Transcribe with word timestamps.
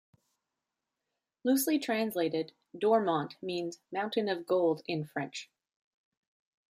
Loosely 1.43 1.77
translated, 1.77 2.53
Dormont 2.75 3.35
means 3.39 3.81
"Mountain 3.91 4.29
of 4.29 4.47
Gold" 4.47 4.81
in 4.87 5.05
French. 5.05 5.51